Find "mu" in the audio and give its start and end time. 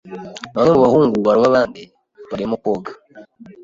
0.73-0.83